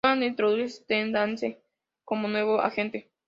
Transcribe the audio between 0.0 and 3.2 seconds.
Dunham introduce Sweet Daddy Dee como su "nuevo agente".